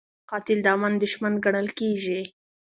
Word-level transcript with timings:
قاتل 0.29 0.59
د 0.63 0.67
امن 0.75 0.93
دښمن 1.01 1.33
ګڼل 1.45 1.67
کېږي 1.79 2.21